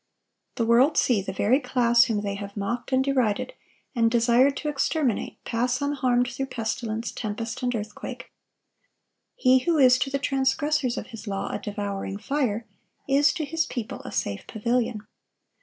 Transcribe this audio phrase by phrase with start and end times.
[0.55, 3.53] The world see the very class whom they have mocked and derided,
[3.93, 8.31] and desired to exterminate, pass unharmed through pestilence, tempest, and earthquake.
[9.35, 12.65] He who is to the transgressors of His law a devouring fire,
[13.07, 15.03] is to His people a safe pavilion.